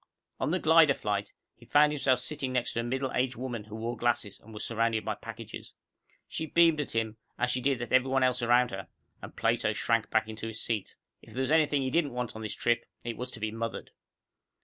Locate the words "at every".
7.83-8.09